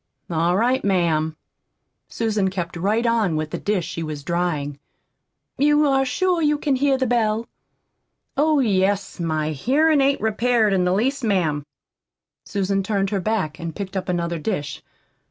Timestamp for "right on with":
2.75-3.51